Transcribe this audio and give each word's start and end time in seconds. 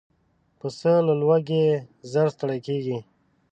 پسه 0.59 0.93
له 1.07 1.13
لوږې 1.21 1.65
ژر 2.11 2.27
ستړی 2.35 2.59
کېږي. 2.67 2.97